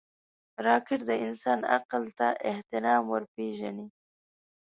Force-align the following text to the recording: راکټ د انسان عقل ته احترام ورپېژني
راکټ 0.65 0.99
د 1.09 1.11
انسان 1.25 1.59
عقل 1.75 2.03
ته 2.17 2.27
احترام 2.51 3.03
ورپېژني 3.07 3.87